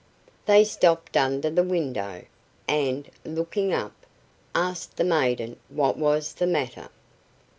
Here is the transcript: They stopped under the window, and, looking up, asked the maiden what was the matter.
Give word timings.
They 0.47 0.63
stopped 0.63 1.15
under 1.15 1.51
the 1.51 1.61
window, 1.61 2.23
and, 2.67 3.07
looking 3.23 3.71
up, 3.71 3.93
asked 4.55 4.97
the 4.97 5.03
maiden 5.03 5.57
what 5.69 5.95
was 5.95 6.33
the 6.33 6.47
matter. 6.47 6.89